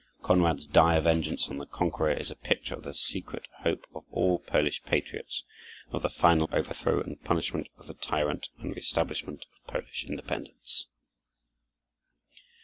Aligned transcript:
Konrad's 0.23 0.65
dire 0.65 0.99
vengeance 0.99 1.47
on 1.47 1.59
the 1.59 1.67
conqueror 1.67 2.09
is 2.13 2.31
a 2.31 2.35
picture 2.35 2.73
of 2.73 2.81
the 2.81 2.91
secret 2.95 3.47
hope 3.59 3.85
of 3.93 4.03
all 4.09 4.39
Polish 4.39 4.81
patriots 4.81 5.43
of 5.91 6.01
the 6.01 6.09
final 6.09 6.49
overthrow 6.51 6.99
and 7.01 7.23
punishment 7.23 7.67
of 7.77 7.85
the 7.85 7.93
tyrant 7.93 8.49
and 8.57 8.71
the 8.73 8.81
reëstablishment 8.81 9.43
of 9.43 9.67
Polish 9.67 10.03
independence. 10.07 10.87